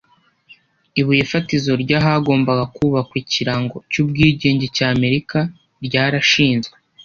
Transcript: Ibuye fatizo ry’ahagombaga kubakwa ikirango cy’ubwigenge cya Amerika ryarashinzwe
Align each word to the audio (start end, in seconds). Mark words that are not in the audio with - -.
Ibuye 0.99 1.23
fatizo 1.31 1.71
ry’ahagombaga 1.83 2.63
kubakwa 2.75 3.15
ikirango 3.23 3.75
cy’ubwigenge 3.91 4.65
cya 4.75 4.87
Amerika 4.95 5.37
ryarashinzwe 5.85 6.75